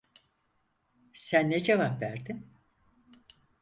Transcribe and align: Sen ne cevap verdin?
Sen 1.13 1.49
ne 1.51 1.59
cevap 1.63 2.01
verdin? 2.01 2.45